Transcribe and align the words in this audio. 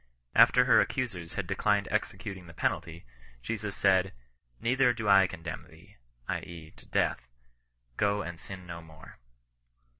After 0.33 0.65
her 0.65 0.81
ac 0.81 0.93
cusers 0.99 1.35
had 1.35 1.45
declined 1.45 1.87
executing 1.91 2.47
the 2.47 2.55
penalty, 2.55 3.05
Jesus 3.43 3.77
said 3.77 4.13
—"Neither 4.59 4.93
do 4.93 5.07
I 5.07 5.27
condemn 5.27 5.67
thee 5.69 5.97
(i. 6.27 6.39
e. 6.39 6.71
to 6.77 6.87
death), 6.87 7.27
go 7.97 8.23
and 8.23 8.39
sin 8.39 8.65
no 8.65 8.81
more." 8.81 9.19